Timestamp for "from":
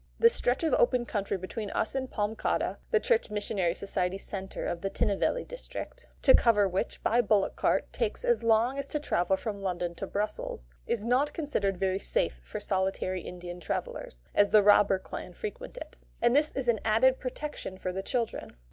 9.37-9.61